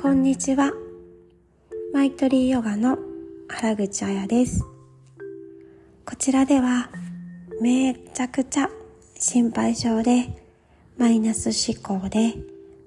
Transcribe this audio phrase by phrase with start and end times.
[0.00, 0.72] こんにちは。
[1.92, 2.98] マイトリーヨガの
[3.48, 4.64] 原口彩です。
[6.06, 6.88] こちらでは
[7.60, 8.70] めちゃくちゃ
[9.18, 10.42] 心配性で
[10.96, 12.34] マイナス思考で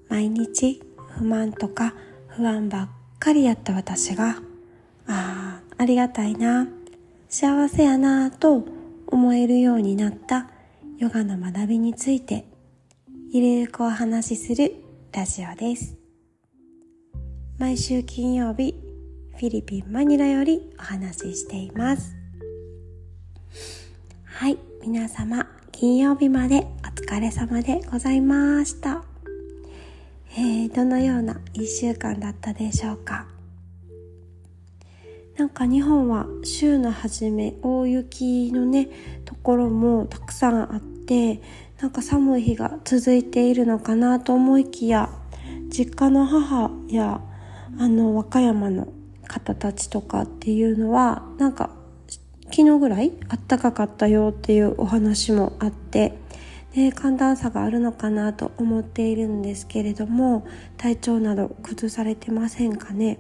[0.10, 0.82] 毎日
[1.20, 1.94] 不満とか
[2.30, 4.42] 不安ばっかりやった私が
[5.06, 6.68] ああ、ありがたいな、
[7.30, 8.66] 幸せやなと
[9.06, 10.50] 思えるようになった
[10.98, 12.48] ヨガの学びについて
[13.30, 14.74] ゆるくお話しする
[15.12, 16.03] ラジオです。
[17.60, 18.74] 毎週金曜日、
[19.38, 22.16] フィリピン・マニラよりお話ししています。
[24.24, 29.04] はい、皆様、金曜日までお疲れ様でございました。
[30.36, 33.28] えー、どのような一週間だったでしょうか？
[35.38, 38.90] なんか日本は週の初め大雪のね
[39.26, 41.40] ところもたくさんあって
[41.80, 45.10] なんか寒い日が続いているのかなと思いきや
[45.70, 47.22] 実家の母や
[47.80, 48.88] あの和歌山の
[49.28, 51.72] 方たちとかっていうのはなんか
[52.46, 56.18] 昨日ぐらいあったかかったよっていうお話もあって
[56.76, 60.46] で寒暖差があるのかなと思っているんですけれども
[60.78, 63.20] 体調など崩されてませんかね？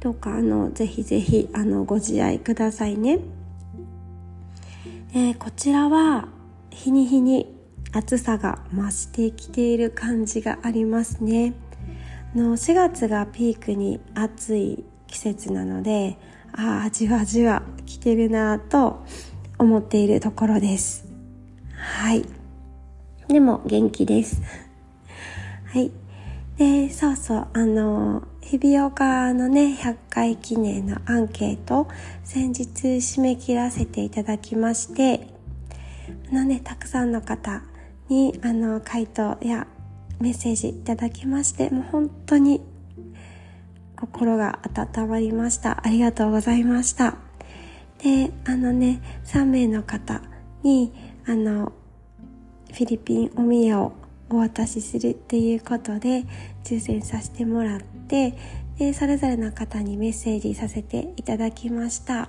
[0.00, 3.18] どうかあのぜひぜひあのご自愛くださいね、
[5.14, 6.28] え、こちらは
[6.70, 7.54] 日に日に
[7.92, 11.54] 暑さが増してきている感じがありますね。
[12.36, 16.18] の4月がピークに暑い季節なので
[16.52, 19.04] ああじわじわ来てるなと
[19.58, 21.06] 思っているところです。
[21.74, 22.24] はい。
[23.28, 24.42] でも元気です。
[25.72, 25.90] はい。
[26.58, 31.88] でそうそうあの日比岡のね100回記念のアンケート
[32.22, 35.28] 先日締め切らせていただきまして
[36.30, 37.62] あのねたくさんの方
[38.08, 39.66] にあの回答や
[40.20, 42.60] メッセージいただきましてもう本当に
[43.96, 45.86] 心が温まりました。
[45.86, 47.16] ありがとうございました。
[48.02, 50.22] であのね3名の方
[50.62, 50.92] に
[51.26, 51.72] あの
[52.72, 53.92] フィリピンお土産を
[54.28, 56.24] お渡しするっていうことで
[56.64, 58.34] 抽選させてもらって
[58.78, 62.28] でそれぞれの方にメッセージさせていただきました。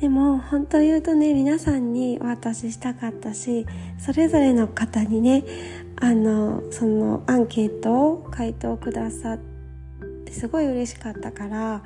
[0.00, 3.66] でも本当言うとね皆さんにお渡ししたかったし
[3.98, 5.44] それぞれの方にね
[6.00, 9.38] あのそのアンケートを回答くださっ
[10.24, 11.82] てすごい嬉しかったから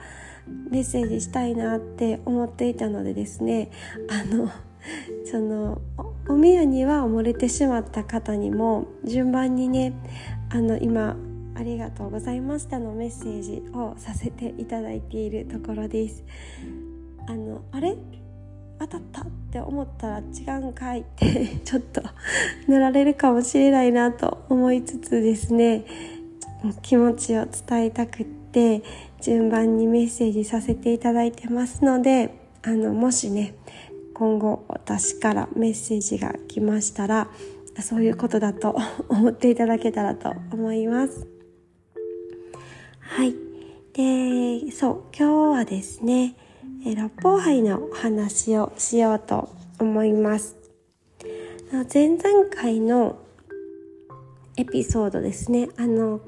[0.70, 3.70] メッセージしたいなって思っていたのでですね
[4.08, 4.50] あの
[5.30, 5.80] その
[6.28, 9.92] お宮には漏れてしまった方にも順番にね
[10.50, 11.16] あの今
[11.54, 16.24] ありがとうございましたのメッセージをさせていただいているところです。
[17.26, 17.96] あのあれ？
[18.80, 21.00] 当たったって思ったら違うんかい？
[21.00, 22.02] っ てちょっと
[22.66, 25.84] 塗られるかもしれないなと思いつつですね。
[26.82, 28.82] 気持ちを伝えたくって
[29.20, 33.54] 順番にメッセージさせていただいてますのであのもしね
[34.14, 37.28] 今後私からメッセージが来ましたら
[37.80, 38.76] そういうことだと
[39.08, 41.26] 思っていただけたらと思います。
[43.00, 43.34] はい。
[43.92, 46.34] でそう今日はですね
[46.86, 50.56] え六方杯のお話をしようと思います。
[51.92, 52.20] 前々
[52.50, 53.18] 回の
[54.56, 55.68] エピソードですね。
[55.76, 56.20] あの、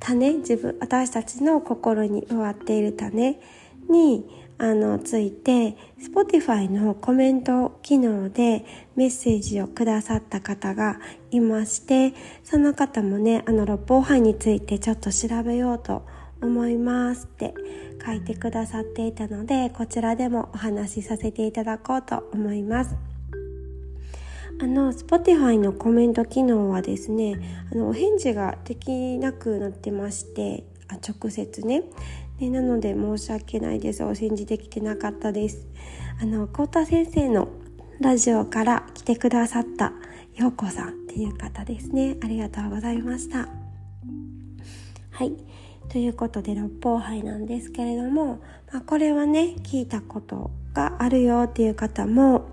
[0.00, 3.40] 種、自分、私たちの心に植わっている種
[3.88, 4.26] に、
[4.58, 8.66] あの、ついて、Spotify のコメント機能で
[8.96, 11.00] メッセージをくださった方が
[11.30, 16.02] いまして、その方もね、あの、六方杯についてちょっと調べようと
[16.42, 17.54] 思いますって
[18.04, 22.96] 書いてくださっていたのでこちらでもお話しさせていただこうと思います。
[24.60, 31.82] あの Spotify のコメント機能はですねあのお返事ができなくなってましてあ直接ね。
[32.38, 34.04] でなので申し訳ないです。
[34.04, 35.66] お返事できてなかったです。
[36.20, 37.48] あの幸田先生の
[38.00, 39.92] ラジオから来てくださった
[40.34, 42.16] 陽子さんっていう方ですね。
[42.22, 43.48] ありがとうございました。
[45.10, 45.32] はい。
[45.88, 48.40] ということで六方杯なんですけれども、
[48.72, 52.48] まあ、これはね聞いたことがあるよっていう方も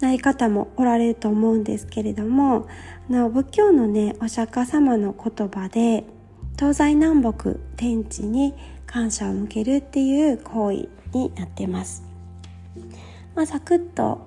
[0.00, 2.66] ない方もおられると思うんですけれども
[3.08, 6.04] な仏教のねお釈迦様の言葉で
[6.56, 8.54] 東西南北天地に
[8.86, 12.04] 感謝を向けるっていう行為になってます。
[13.34, 14.26] まあ、サクッと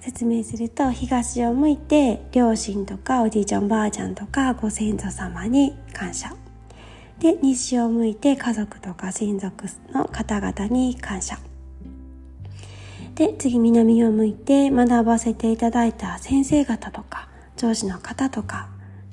[0.00, 6.34] 説明すると東を向いて両親とかおじいちゃんおばあちゃんとかご先祖様に感謝
[7.20, 11.38] で西を向いて家族とか親族の方々に感謝。
[13.16, 18.68] で次南を向いて学ばせていただいた先生方とか上司の方とか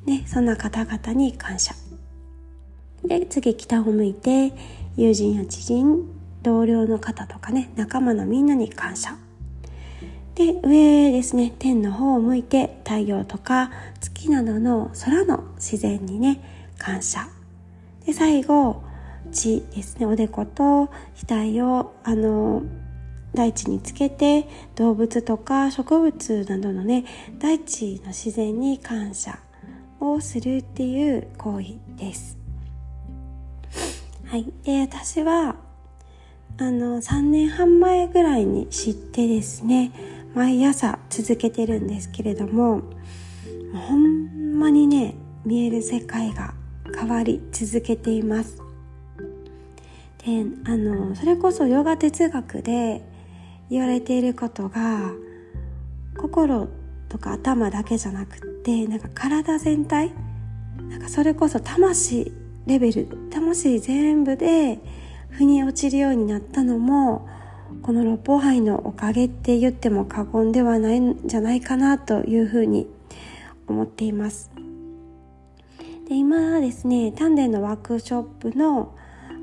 [0.06, 1.74] ねそんな方々に感謝。
[3.04, 4.54] で次北を向いて
[4.96, 6.08] 友人や知人
[6.44, 9.16] 同僚の方とかね仲間のみんなに感謝。
[10.36, 17.28] で上ですね天の方を向いて太陽とか月などの空の自然にね感謝。
[18.06, 18.84] で最後
[19.32, 22.64] 地ですねおでこと額をあの
[23.34, 27.06] 大地につけて動物とか植物などのね
[27.40, 29.40] 大地の自然に感謝
[30.00, 32.38] をするっていう行為です。
[34.26, 35.56] はい、で私は
[36.58, 39.92] あの3年半前ぐらいに知ってですね
[40.34, 42.82] 毎朝続けてるんですけれども
[43.74, 45.16] ほんまにね
[45.46, 46.54] 見える世界が
[47.06, 48.58] 変わり続けています。
[50.26, 53.04] であのそれこそヨガ哲学で
[53.70, 55.12] 言われていることが
[56.18, 56.68] 心
[57.10, 60.12] とか頭だけじゃなくってなんか体全体
[60.90, 62.32] なんかそれこそ魂
[62.66, 64.80] レベル魂全部で
[65.30, 67.28] 腑に落ちるようになったのも
[67.84, 72.88] この六法杯のおかげって言っても過言ではないんじゃないかなというふうに
[73.68, 74.55] 思っています。
[76.08, 78.96] で今ですね丹田のワークショップの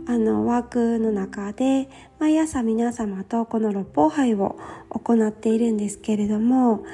[0.04, 1.88] あのワークの中で
[2.18, 4.58] 毎朝皆様とこの六法杯を
[4.90, 6.84] 行っているんですけれども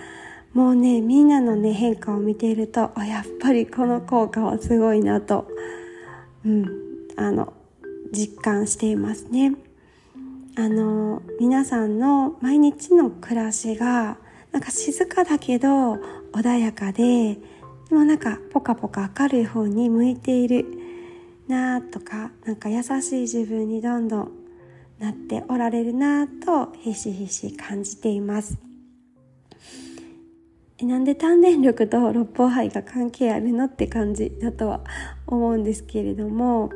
[0.53, 5.49] もうねみんなのね変化を見ているとやっぱりこの効果はすごいなと、
[6.45, 6.67] うん、
[7.17, 7.55] あの
[8.13, 9.55] 実感していますね。
[10.57, 14.19] あの皆さんの毎日の暮らしが
[14.51, 15.95] なんか静かだけど
[16.33, 17.39] 穏やかで
[17.89, 20.67] でもなんかポカポカ明るい方に向いている
[21.49, 24.33] なとかなんか優しい自分にどんどん
[24.99, 28.59] なっておられるなとひしひし感じています
[30.81, 34.81] なんで丹田力と六方杯が関係あるのって感じだとは
[35.27, 36.71] 思うんですけれども、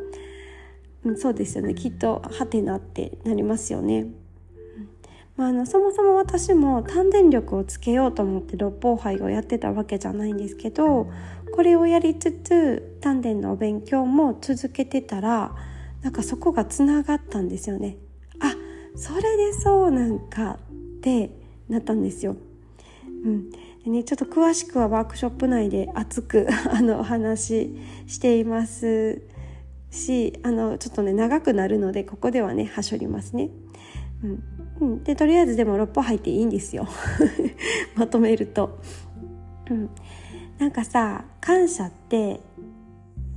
[1.16, 4.06] そうですよねきっとハテナってなりますよね。
[5.36, 11.10] まあ、あのそもそも私も丹田力をつけようと思って六方杯をやってたわけじゃないんですけど
[11.54, 15.54] これをやりつつ丹田のお勉強も続けてたら
[16.02, 17.96] なんかそこがつながったんですよね。
[18.40, 18.54] あ
[18.96, 20.58] それでそうなんか
[20.98, 21.30] って
[21.68, 22.36] なったんですよ。
[23.24, 27.76] うん、でねちょっと詳しくはワークショップ内で熱く あのお話し
[28.06, 29.22] しています
[29.90, 33.50] しあのちょっとね長くなるのでここではねはしょりますね。
[34.24, 34.42] うん
[34.82, 36.88] うん、でとりあえずでも6歩入っていいんですよ
[37.94, 38.80] まとめると。
[39.70, 39.90] うん、
[40.58, 42.40] なんかさ感謝って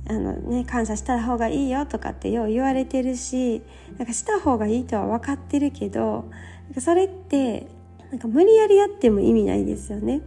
[0.08, 3.62] あのね感謝した方がいいよとかってよう言われてるし
[3.96, 6.24] なんかした方がいいとは分かってるけど
[6.64, 7.68] なんかそれって
[8.10, 10.22] なんか無理やりやっても意味ないですよね。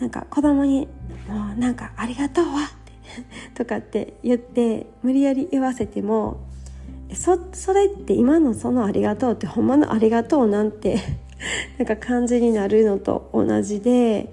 [0.00, 0.88] なんか子供に
[1.28, 2.70] 「もうなんかありがとうわ」
[3.54, 6.47] とかって言って無理やり言わせても
[7.14, 10.98] そそれって今のその「ありがとう」ってほんまの「ありがとう」なんて
[11.78, 14.32] なんか感じになるのと同じで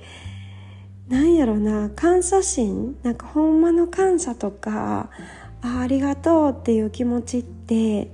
[1.07, 5.09] なんやろな感謝心なんかほんまの感謝とか
[5.61, 8.11] あありがとうっていう気持ちって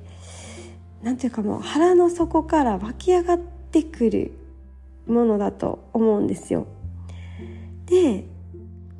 [1.02, 4.32] なんていうかもう腹の底から湧き上がってくる
[5.08, 6.68] ものだと思うんですよ。
[7.86, 8.26] で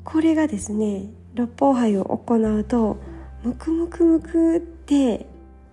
[0.04, 2.98] これがですね六法杯を行うと
[3.42, 5.26] ムクムクムクって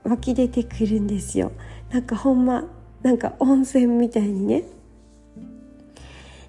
[0.10, 1.52] 湧き出てくるんですよ。
[1.92, 2.64] なんかほんま
[3.02, 4.64] なんか温泉みたいにね。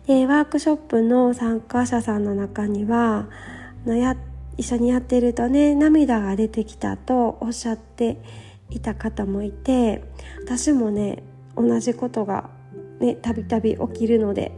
[0.07, 3.29] でワークショップの参加者さんの中には
[3.87, 4.17] のや
[4.57, 8.21] 一緒にやってるとね涙が出てきたとおっしゃって
[8.71, 10.03] いた方もいて
[10.43, 11.23] 私もね
[11.55, 12.51] 同じことが
[12.99, 14.53] ねたびたび起きるので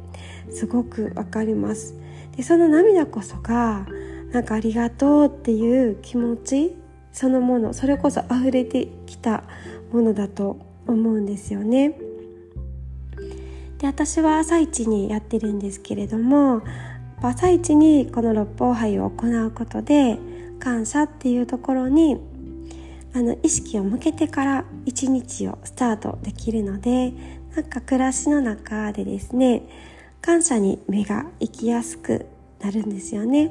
[0.50, 1.94] すごくわかります。
[2.36, 3.86] でその涙こそが
[4.32, 6.81] なんかありがとうっていう気持ち
[7.12, 9.44] そのものそれこそ溢れてきた
[9.92, 11.98] ものだと思うんですよね。
[13.78, 16.62] で私は朝一にやってるんですけれども
[17.20, 20.18] 朝一にこの六法杯を行うことで
[20.58, 22.20] 感謝っていうところに
[23.14, 27.12] あの意識を向けてから一日をスタートできるので
[27.54, 29.62] なんか暮らしの中でですね
[30.20, 32.26] 感謝に目が行きやすく
[32.60, 33.50] なるんですよね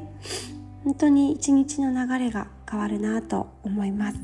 [0.83, 4.17] 本当に一日の流れが変わるなと思います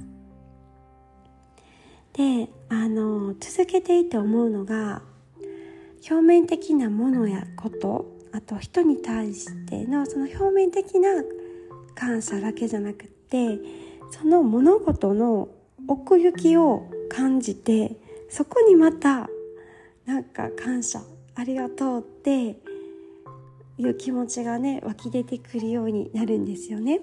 [2.14, 5.02] であの続けていて思うのが
[6.10, 11.10] 表面的なものやことあと人に対してのその表面的な
[11.96, 13.60] 感謝だけじゃなくって
[14.12, 15.50] その物事の
[15.88, 17.98] 奥行きを感じて
[18.30, 19.30] そこにまた
[20.06, 21.02] なんか感謝
[21.36, 22.60] ありがとうって
[23.78, 27.02] いう気持ちがね湧き出てくるようになるんですよね。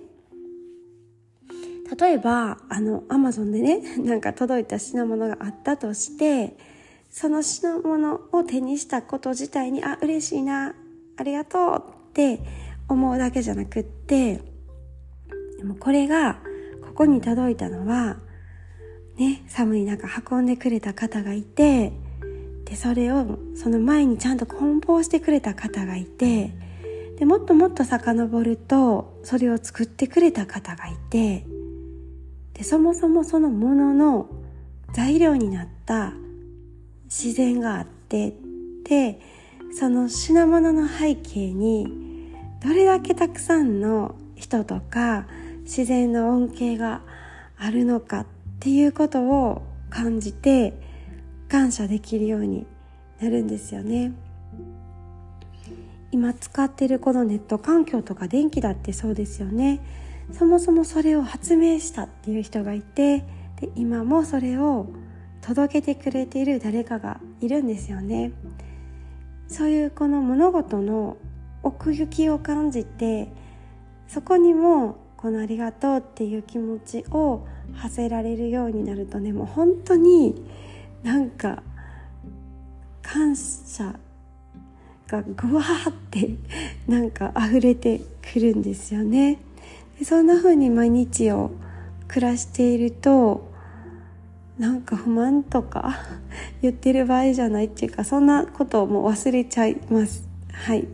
[1.99, 6.57] 例えばあのアマゾンでね なんか届いた品物があったとして
[7.11, 10.75] その品物を手にしたこと自体にあ嬉しいな
[11.17, 12.41] ありがとうって
[12.89, 14.41] 思うだけじゃなくって
[15.59, 16.41] でもこれが
[16.83, 18.19] ここに届いたのは
[19.17, 21.93] ね寒い中運んでくれた方がいて
[22.65, 26.53] でそれをその前にちゃんと梱包してくれた方がいて
[27.19, 31.47] でもっともっと遡るとそれを作ってくれた方がいて
[32.55, 34.29] でそもそもそのものの
[34.93, 36.13] 材料になった
[37.05, 38.35] 自然があって
[38.85, 39.21] で
[39.79, 42.33] その品物の背景に
[42.63, 45.27] どれだけたくさんの人とか
[45.63, 47.03] 自然の恩恵が
[47.57, 48.27] あるのかっ
[48.61, 50.75] ていうことを感じて
[51.49, 52.67] 感謝できるように
[53.21, 54.13] なるんですよね。
[56.11, 59.81] 今使ってるこのネット環境とか電気だってそうですよね。
[60.33, 63.19] そもそもそれを発明したっていう人がいて
[63.61, 64.87] で今もそれを
[65.41, 68.33] 届けてくれている誰かがいるんですよね。
[69.47, 71.17] そういうこの物事の
[71.63, 73.29] 奥行きを感じて
[74.09, 80.35] そこにもこのありがとうっていう気持ちを馳せられるようになるとねもう本当に
[81.03, 81.63] なんか
[83.03, 83.95] 感謝
[85.07, 86.37] がぐわーって
[86.87, 88.01] なんか溢れて
[88.33, 89.39] くるんですよね。
[90.03, 91.53] そんな風に毎日を
[92.09, 93.53] 暮らしていると
[94.59, 95.97] なんか不満とか
[96.63, 100.29] 言ってる場合じゃないっていうかそんなことをもう忘れちゃいます。
[100.53, 100.87] はい。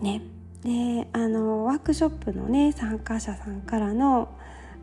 [0.00, 0.22] ね。
[0.62, 4.28] であのワークショップのね参加者さんからの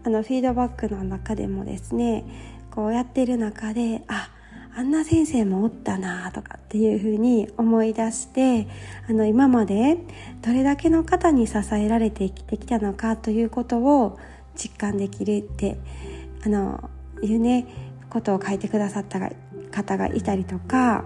[0.04, 2.24] あのフィードバックの中でもですね
[2.72, 4.30] こうやってる中であ
[4.78, 8.68] あんな先生もおったなとかっていうふうに思い出して
[9.08, 9.98] あの今まで
[10.42, 14.20] どれだけの方に支えられて生きてきたのかということを
[14.54, 15.78] 実感できるって
[16.46, 16.90] あの
[17.22, 17.68] いうね
[18.10, 19.32] ことを書いてくださった
[19.72, 21.06] 方がいたりとか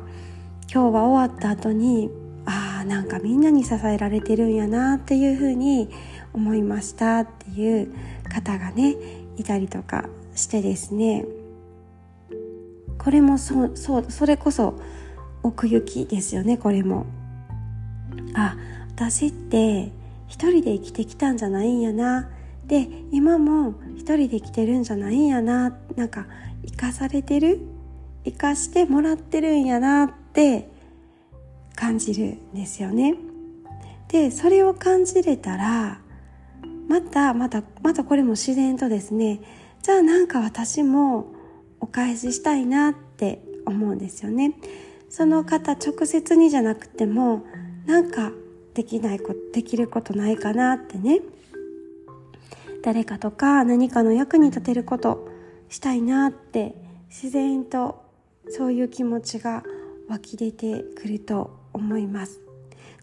[0.72, 2.10] 今日は終わった後に
[2.46, 5.90] ああなんかみんなに支えられてるんやなっていうふうに
[6.34, 7.94] 思いましたっていう
[8.30, 8.96] 方がね
[9.38, 11.26] いたりとかしてですね。
[13.00, 14.80] これもそうそうそれこそ
[15.42, 17.06] 奥行きですよねこれも。
[18.36, 18.56] あ
[18.96, 19.92] 私って
[20.28, 22.30] 一人で生きてきたんじゃないんやな。
[22.68, 25.76] で今も一人で来てるんじゃないんやな。
[25.96, 26.28] なんか
[26.68, 27.62] 生かされてる？
[28.26, 30.04] 生かしてもらってるんやな。
[30.04, 30.70] って
[31.76, 33.16] 感じるんですよね。
[34.10, 36.02] でそれを感じれたら
[36.88, 39.40] またまたまたこれも自然とですね。
[39.82, 41.28] じゃあなんか私も
[41.80, 44.54] お返ししたいなって思うんですよね。
[45.10, 47.44] その方直接にじゃなくても
[47.86, 48.32] なんか
[48.74, 51.22] できないことできることないかなってね。
[52.84, 55.28] 誰かとか何かの役に立てること
[55.68, 56.76] したいなって
[57.10, 58.02] 自然と
[58.50, 59.64] そういう気持ちが
[60.08, 62.40] 湧き出てくると思います。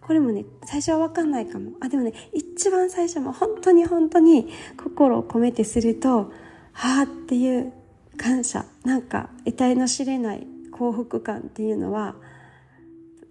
[0.01, 1.73] これもね最初は分かんないかも。
[1.81, 4.49] あでもね一番最初も本当に本当に
[4.83, 6.31] 心を込めてすると
[6.73, 7.73] はあっていう
[8.17, 8.65] 感謝。
[8.85, 12.15] なんか得体の知れない幸福感っていうのは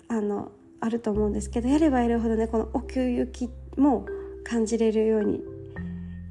[0.08, 4.06] あのあると思うんですけどやればやるほどねこの奥行きも
[4.44, 5.42] 感じれるように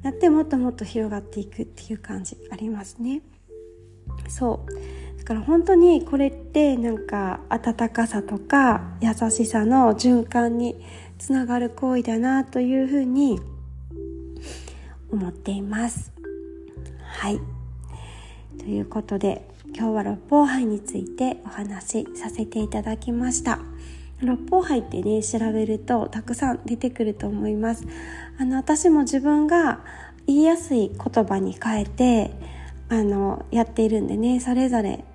[0.03, 3.21] やってもっともっと広がっていくっていう感じありますね。
[4.27, 5.17] そう。
[5.17, 10.75] だから本当にこれってなんか温かさとか優しさの循環に
[11.17, 13.39] つながる行為だなというふうに
[15.11, 16.11] 思っています。
[17.01, 17.54] はい。
[18.65, 23.59] ということで今日は六方杯についてお話しさせていただきました。
[24.21, 27.85] 六方杯ってね調べるとたくさん出てくると思います。
[28.39, 29.81] あの私も自分が
[30.25, 32.31] 言いやすい言葉に変えて
[32.89, 35.05] あのやっているんでねそれぞれ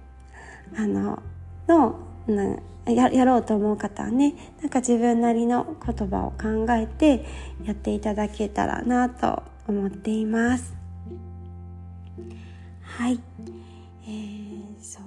[0.77, 1.21] あの
[1.67, 1.99] の
[2.87, 7.27] ややろうと思う方はねなんか自分なりの言葉を考えて
[7.65, 10.80] やっていただけたらなと思っています。
[13.01, 13.19] はい。
[14.05, 15.01] えー、そ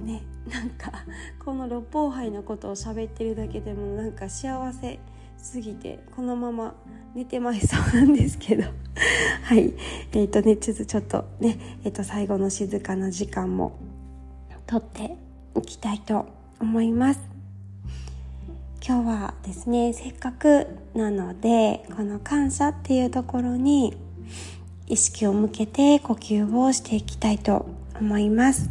[0.00, 0.04] う。
[0.04, 0.92] ねなんか
[1.44, 5.00] この六方杯のことを喋ってるだけでもなんか幸せ
[5.36, 6.74] すぎてこのまま
[7.16, 8.62] 寝てまいそうなんですけど。
[9.42, 9.74] はい。
[10.12, 13.72] えっ、ー、とねちょっとちょっとねえっ、ー、と最後の静かな時間も
[14.68, 15.16] とって
[15.56, 16.26] いきたいと
[16.60, 17.20] 思います。
[18.86, 23.96] 今日はですねせっかくなのでこの感謝っていうところに
[24.88, 27.66] 意識を向けて呼吸をしていきたいと
[28.00, 28.70] 思います。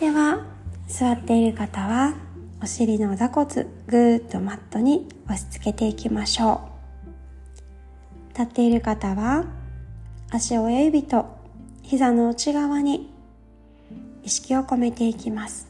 [0.00, 0.44] では
[0.88, 2.14] 座っている方は
[2.62, 8.28] お尻の座骨ぐーっとマットに押し付けていきましょう。
[8.30, 9.44] 立っている方は
[10.30, 11.26] 足親指と
[11.82, 13.12] 膝の内側に
[14.22, 15.68] 意識を込めていきます。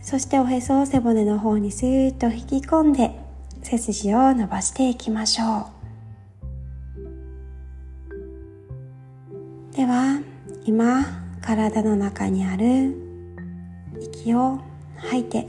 [0.00, 3.18] そしておへそを背骨の方にスーッと引き込んで
[3.62, 5.73] 背筋を伸ばしていきましょう。
[9.74, 10.20] では
[10.64, 11.04] 今
[11.42, 12.94] 体の中にある
[14.00, 14.60] 息を
[14.96, 15.48] 吐いて。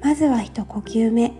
[0.00, 1.34] まずは一呼吸目。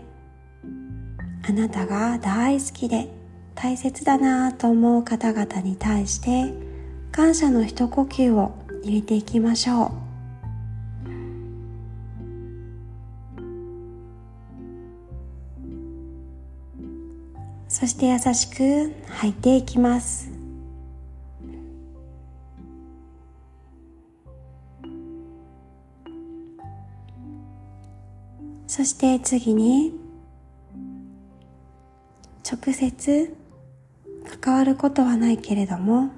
[1.49, 3.09] あなたが大好きで
[3.55, 6.53] 大切だなと思う方々に対して
[7.13, 9.91] 感謝の一呼吸を入れていきましょう。
[17.69, 20.38] そして優しく吐いていきます。
[28.79, 29.93] そして次に
[32.49, 33.35] 直接
[34.41, 36.13] 関わることはないけれども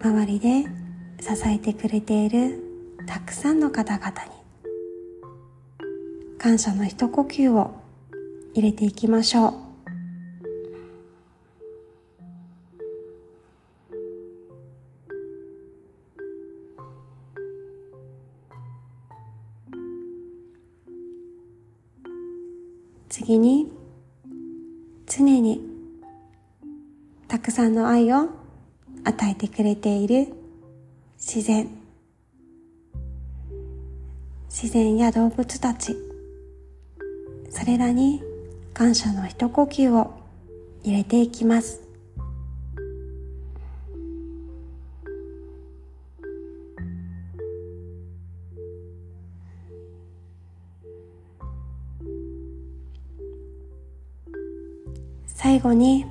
[0.00, 0.64] 周りで
[1.20, 2.58] 支えてくれている
[3.06, 4.14] たくさんの方々に
[6.36, 7.76] 感謝の一呼吸を
[8.54, 9.69] 入れていきましょう。
[27.60, 28.30] さんの愛を
[29.04, 30.28] 与えてくれている
[31.18, 31.68] 自然。
[34.48, 35.94] 自然や動物たち。
[37.50, 38.22] それらに
[38.72, 40.10] 感謝の一呼吸を
[40.84, 41.82] 入れていきます。
[55.26, 56.06] 最後に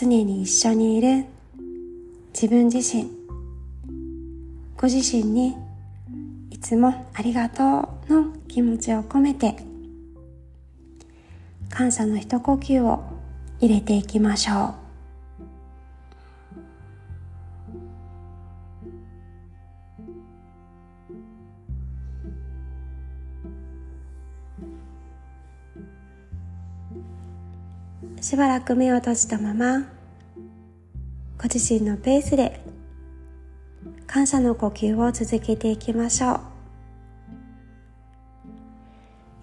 [0.00, 1.26] 常に一緒にいる。
[2.32, 3.10] 自分自身。
[4.78, 5.54] ご自身に
[6.48, 7.62] いつもありがと
[8.08, 9.56] うの気持ちを込めて
[11.68, 13.02] 感謝の一呼吸を
[13.60, 14.79] 入れていきましょう。
[28.20, 29.88] しばらく目を閉じたまま
[31.38, 32.60] ご自身のペースで
[34.06, 36.40] 感謝の呼吸を続けていきましょう。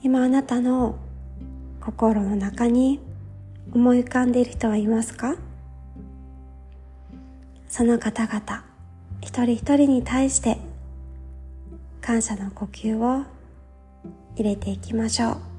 [0.03, 0.95] 今あなたの
[1.81, 2.99] 心の中に
[3.73, 5.35] 思い浮かんでいる人はいますか？
[7.67, 8.63] その方々
[9.21, 10.59] 一人一人に対して
[11.99, 13.25] 感謝の呼吸を
[14.35, 15.56] 入れていきましょう。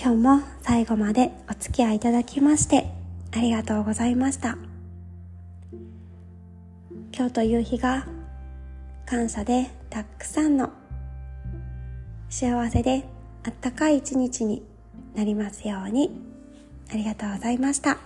[0.00, 2.86] 今日も最後までお付き合いいただきまして
[3.32, 4.56] ありがとうございました。
[7.12, 8.06] 今日という日が
[9.06, 10.70] 感謝でたくさんの
[12.30, 13.06] 幸せで
[13.42, 14.62] あったかい一日に
[15.16, 16.12] なりますように
[16.92, 17.98] ありがとうございました。